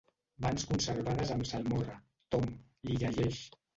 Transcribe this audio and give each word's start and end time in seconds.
Mans 0.45 0.63
conservades 0.69 1.33
amb 1.35 1.47
salmorra, 1.49 1.99
Tom 2.37 2.49
—li 2.53 2.97
llegeix—. 3.05 3.45